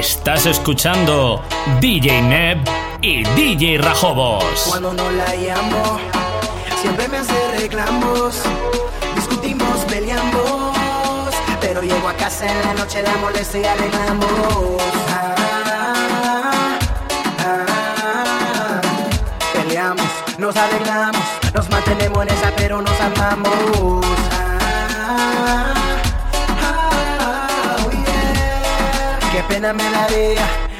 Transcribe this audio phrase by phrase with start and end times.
[0.00, 1.44] Estás escuchando
[1.78, 2.58] DJ Neb
[3.02, 4.64] y DJ Rajobos.
[4.66, 6.00] Cuando no la llamo,
[6.80, 8.40] siempre me hace reclamos.
[9.14, 11.34] Discutimos, peleamos.
[11.60, 14.80] Pero llego a casa en la noche, la molesta y arreglamos.
[15.10, 15.34] Ah,
[17.40, 18.80] ah,
[19.52, 20.08] peleamos,
[20.38, 21.22] nos arreglamos.
[21.52, 24.06] Nos mantenemos en esa, pero nos amamos.
[24.32, 25.74] Ah,
[29.50, 29.72] pena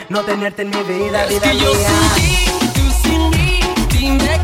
[0.08, 1.24] no tenerte en mi vida.
[1.24, 3.60] Es que yo sin ti, tú sin mí,
[3.90, 4.39] dime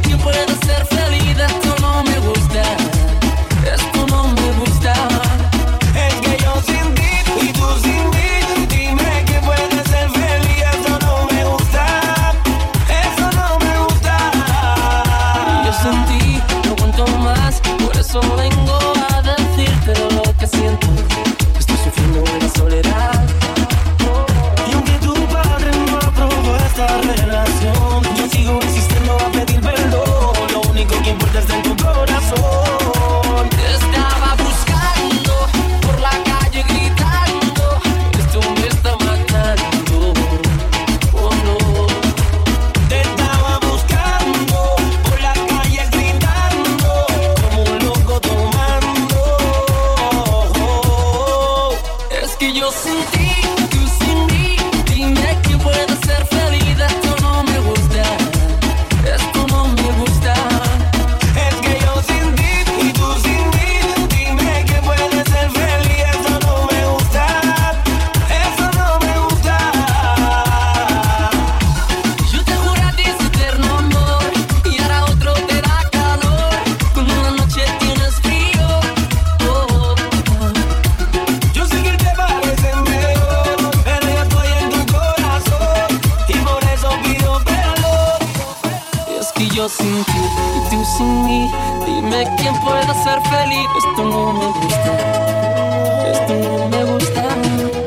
[89.78, 90.22] sin ti
[90.56, 91.50] y tú sin mí.
[91.84, 93.66] Dime quién puede ser feliz.
[93.78, 94.92] Esto no me gusta.
[96.12, 97.85] Esto no me gusta.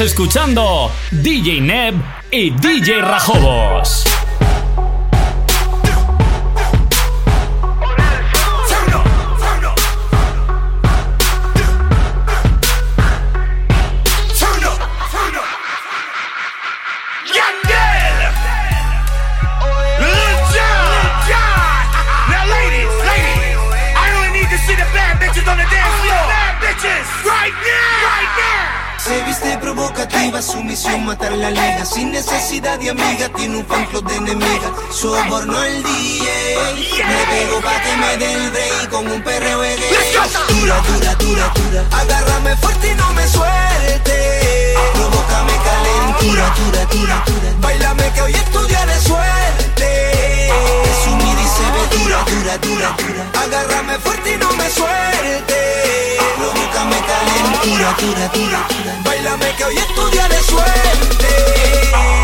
[0.00, 1.94] escuchando DJ Neb
[2.30, 4.17] y DJ Rajobos.
[32.94, 34.70] mi amiga tiene un fan club de enemigas.
[34.90, 36.56] Soborno el DJ,
[37.06, 41.52] me pego pa' que me dé el rey con un perreo de Dura, dura, dura,
[41.54, 41.84] dura.
[42.00, 44.74] Agárrame fuerte y no me suelte.
[44.94, 47.54] Provócame calentura, dura, dura, dura.
[47.60, 50.50] Bailame que hoy es tu día de suerte.
[50.84, 53.42] Resumir y se ve dura, dura, dura, dura.
[53.42, 56.16] Agárrame fuerte y no me suelte.
[56.38, 59.02] Provócame calentura, dura, dura, dura.
[59.04, 62.17] Bailame que hoy es tu día de suerte.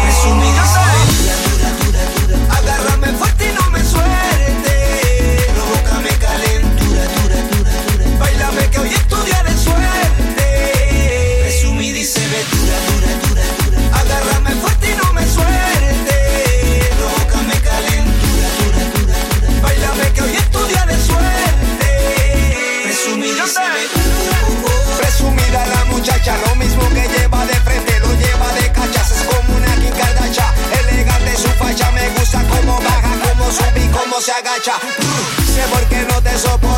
[34.25, 34.79] se agacha.
[35.55, 36.74] Sé por qué no te soporto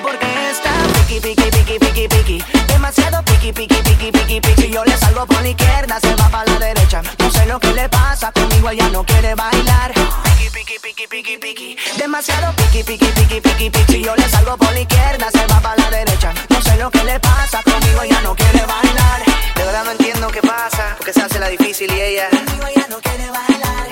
[0.00, 2.44] porque está piqui, piqui, piqui, piqui, piqui.
[2.66, 4.70] Demasiado piqui, piqui, piqui, piqui, piqui.
[4.70, 7.02] Yo le salgo por la izquierda, se va para la derecha.
[7.18, 9.92] No sé lo que le pasa, conmigo ella no quiere bailar.
[9.92, 11.76] Piqui, piqui, piqui, piqui, piqui.
[11.98, 14.02] Demasiado piqui, piqui, piqui, piqui, piqui.
[14.02, 16.32] Yo le salgo por la izquierda, se va para la derecha.
[16.48, 19.22] No sé lo que le pasa, conmigo ella no quiere bailar.
[19.56, 22.28] De verdad no entiendo qué pasa, porque se hace la difícil y ella.
[22.30, 23.88] Conmigo ella no quiere bailar.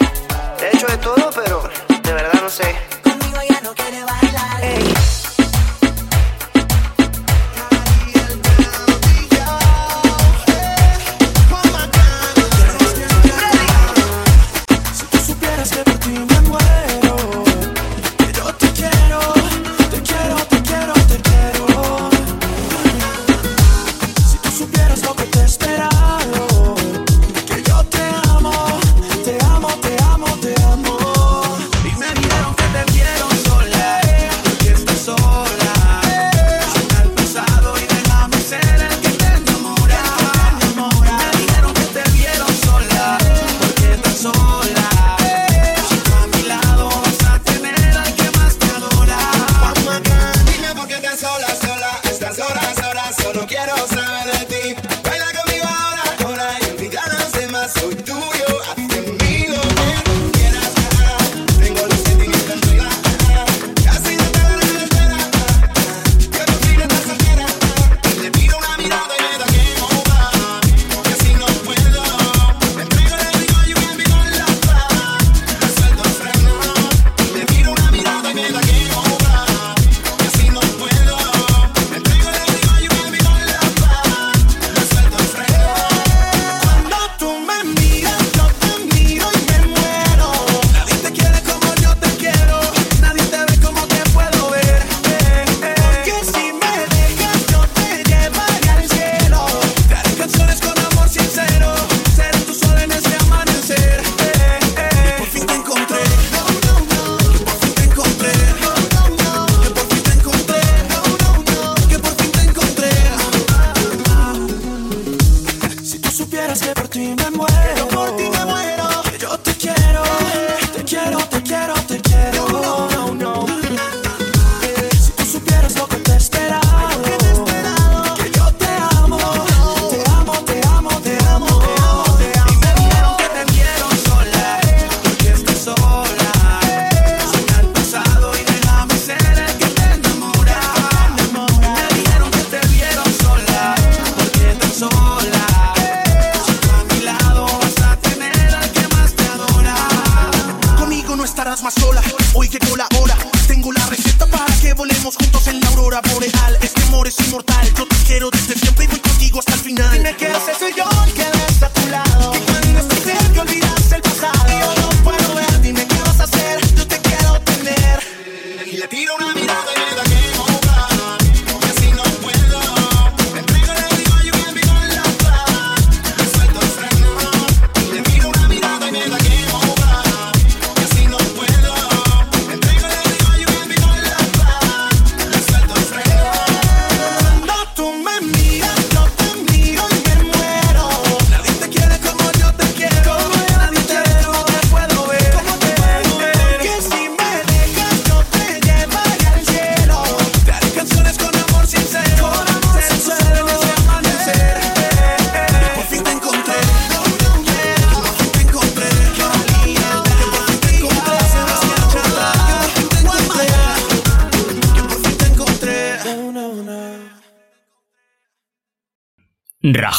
[0.63, 2.90] He hecho de todo, pero de verdad no sé.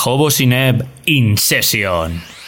[0.03, 2.40] Jobo Sineb In Session.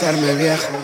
[0.00, 0.79] hacerme viejo.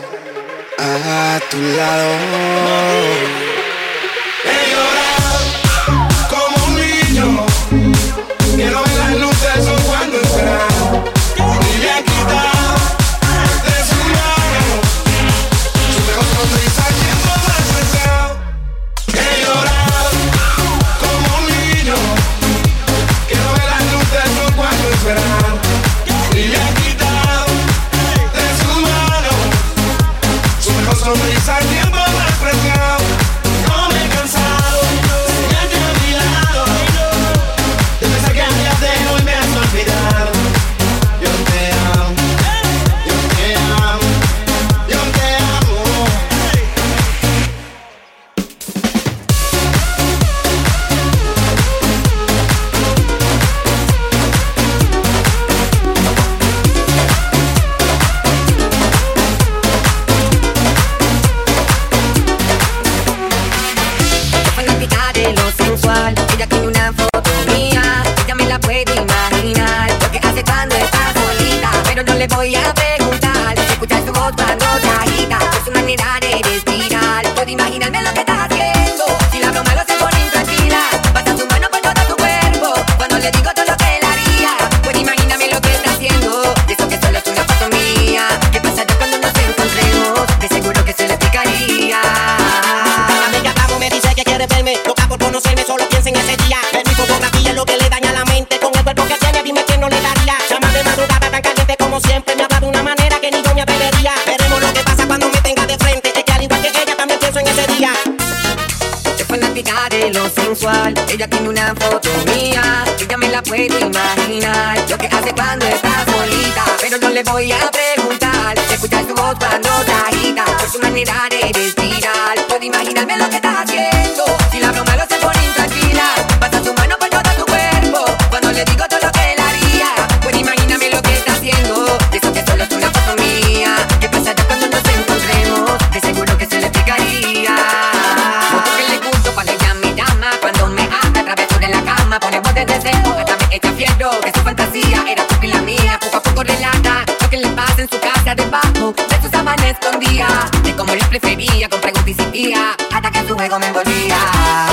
[148.35, 150.27] debajo de sus sábanas escondía.
[150.63, 154.17] De cómo les prefería, con preguntas y hasta que en su juego me envolvía.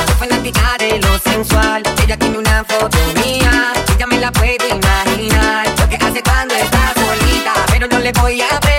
[0.08, 3.74] Yo fanática de lo sensual, ella tiene una foto mía.
[3.96, 8.42] Ella me la puede imaginar, lo que hace cuando está solita, pero no le voy
[8.42, 8.73] a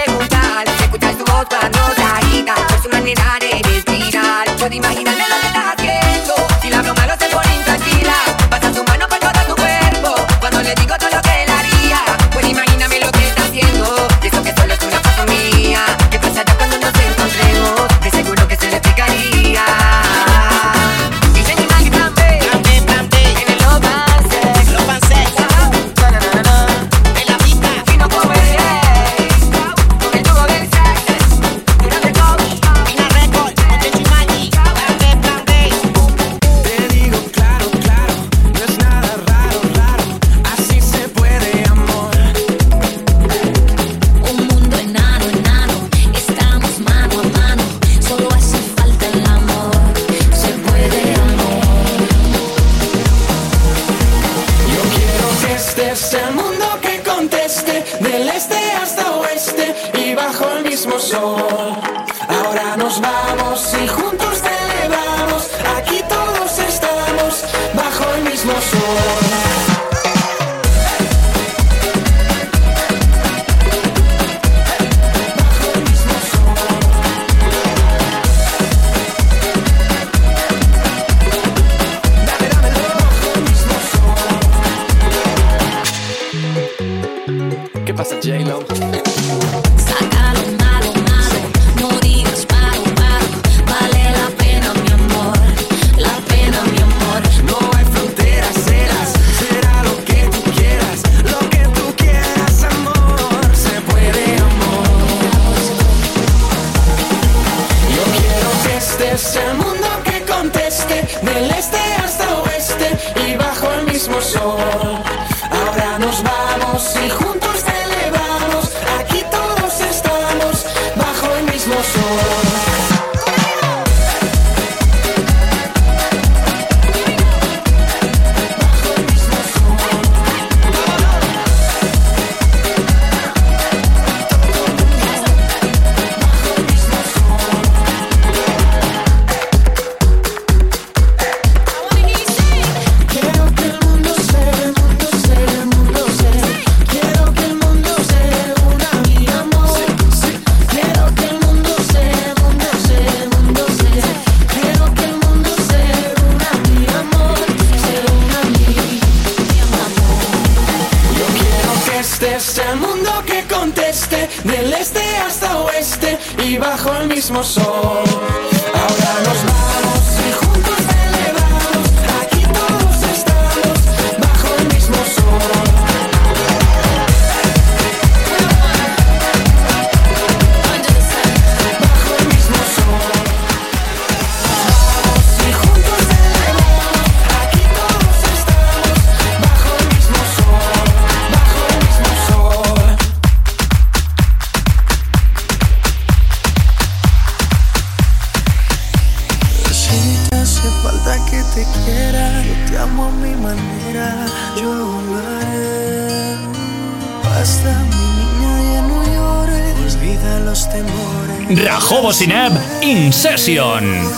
[213.24, 214.13] Session.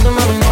[0.00, 0.49] Sigue bailando,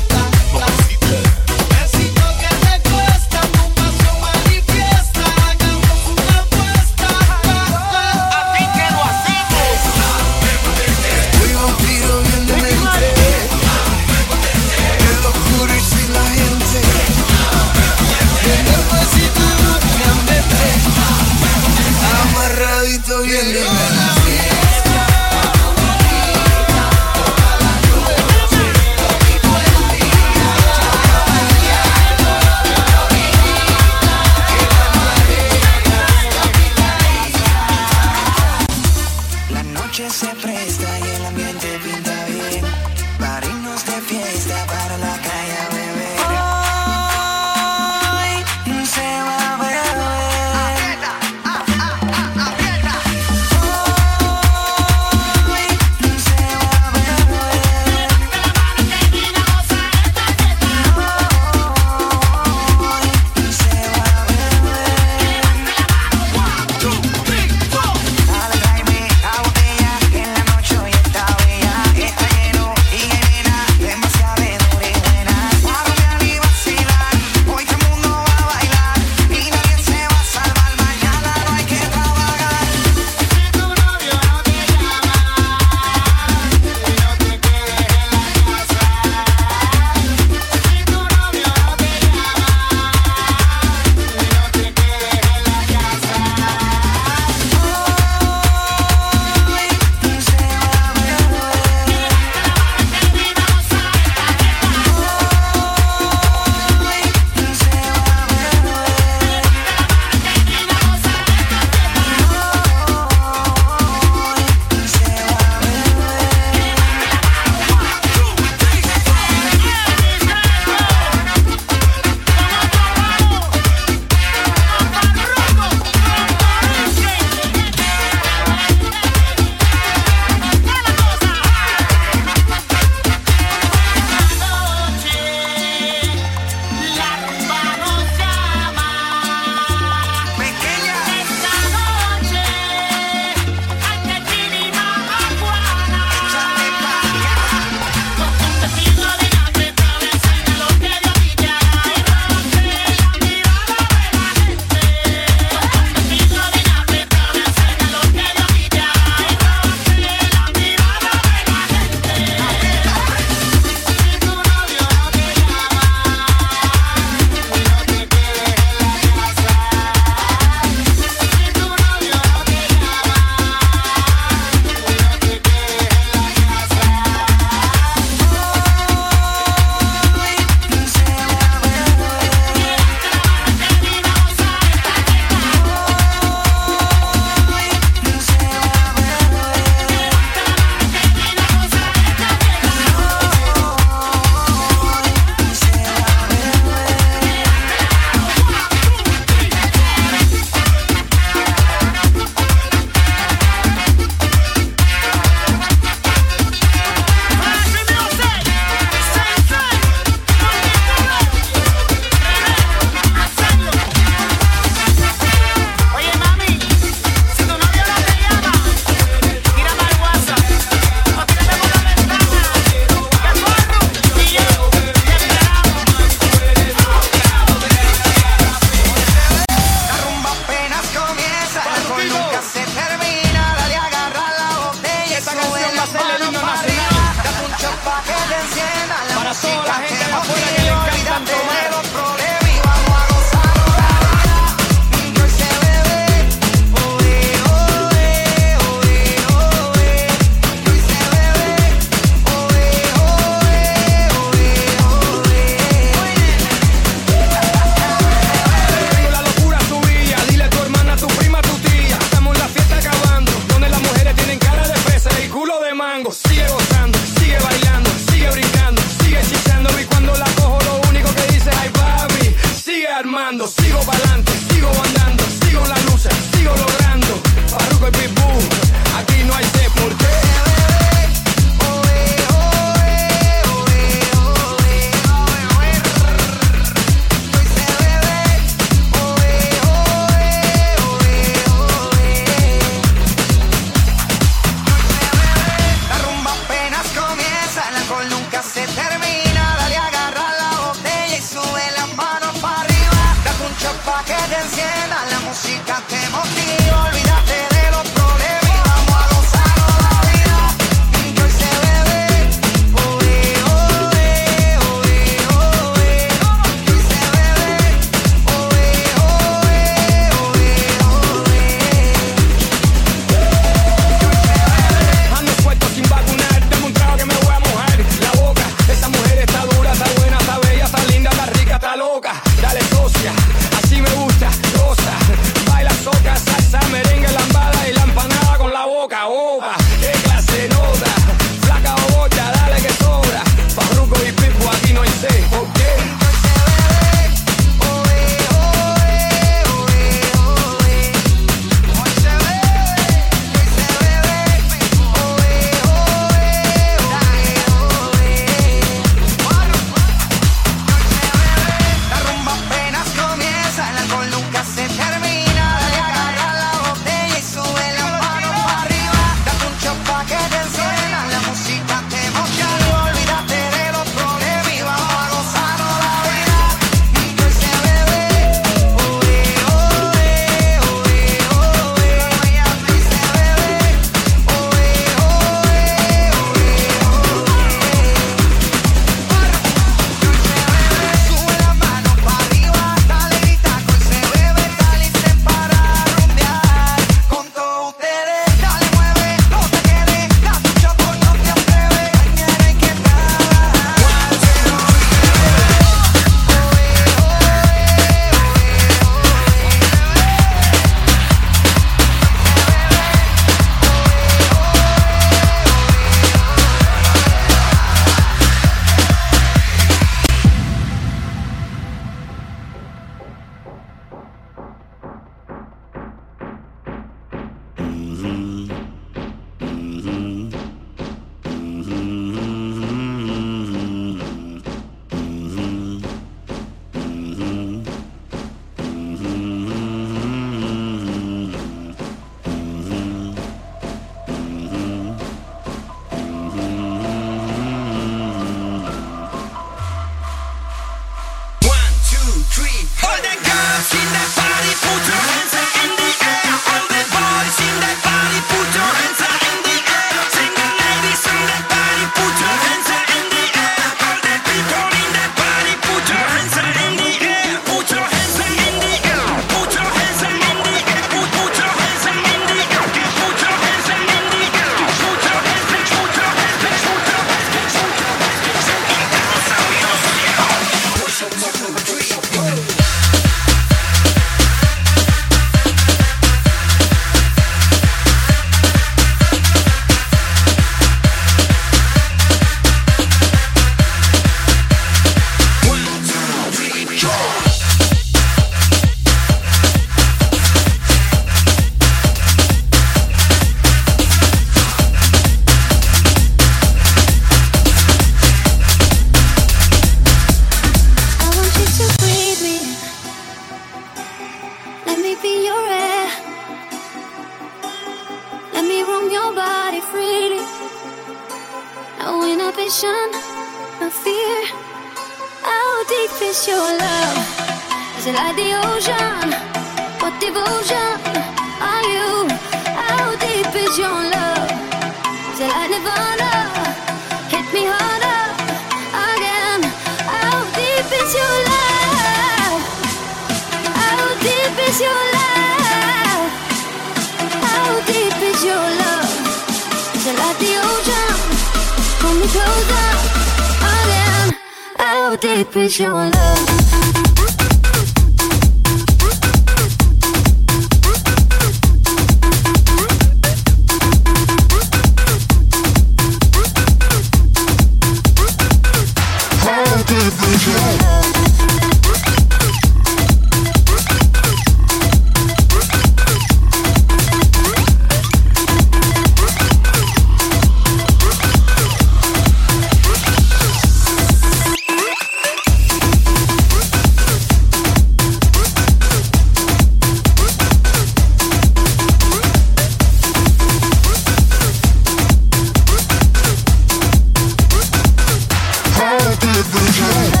[599.21, 600.00] every time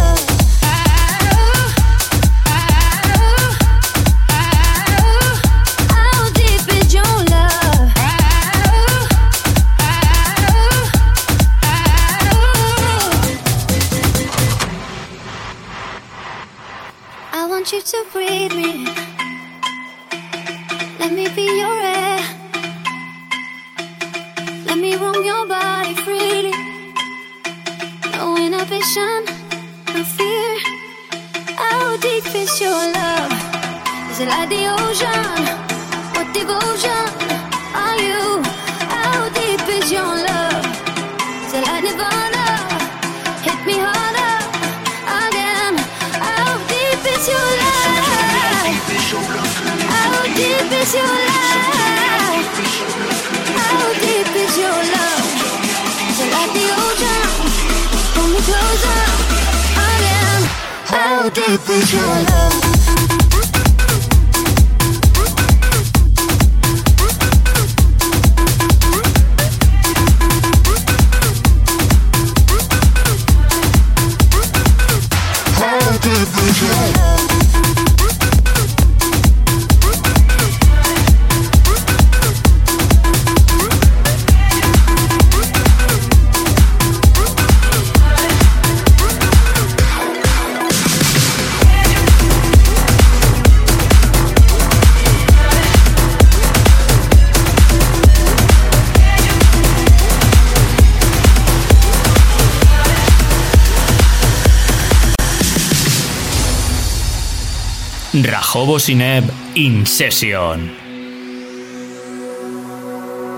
[108.61, 109.25] Jacobo Sineb
[109.57, 110.69] in session.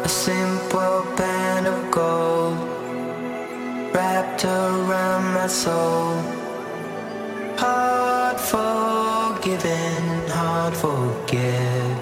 [0.03, 2.57] A simple band of gold
[3.95, 6.21] wrapped around my soul.
[7.57, 11.97] Hard forgiven, hard forgive.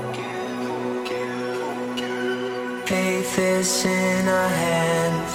[2.87, 5.33] Faith is in our hands,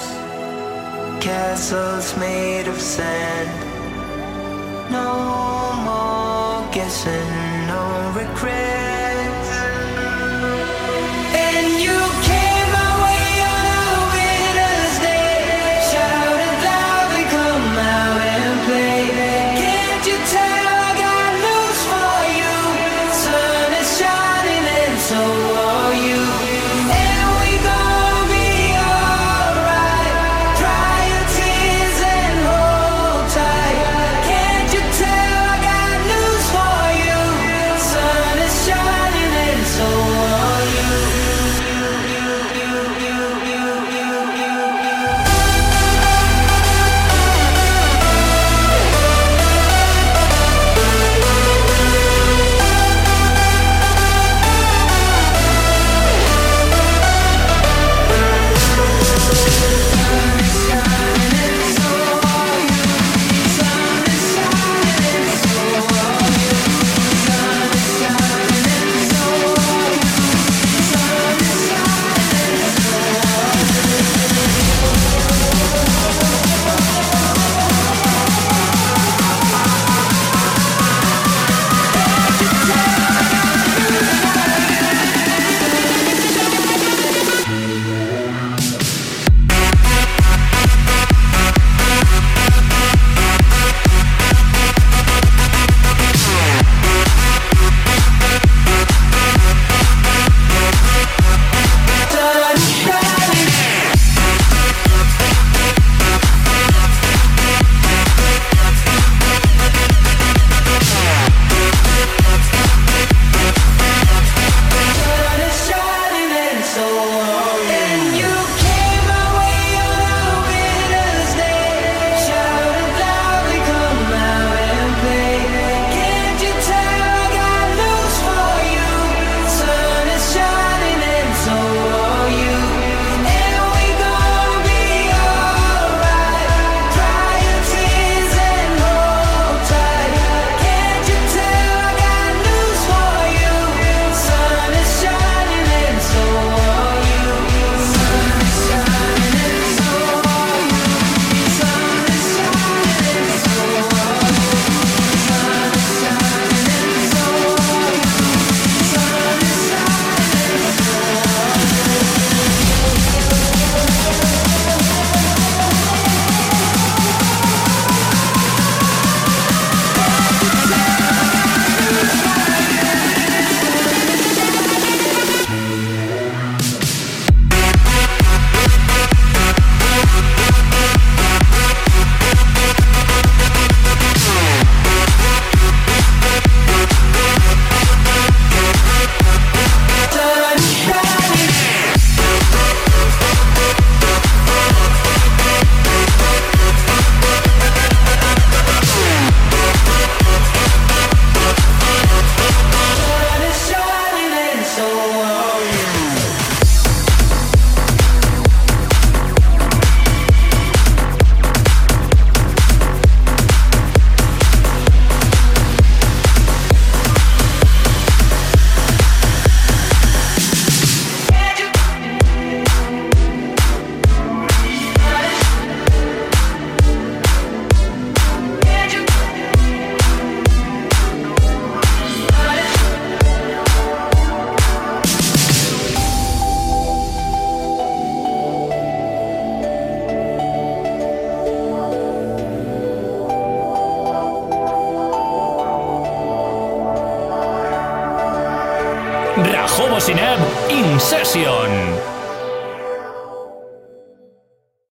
[1.23, 3.49] castles made of sand.
[4.91, 6.26] No more
[6.77, 8.96] guessing no regret.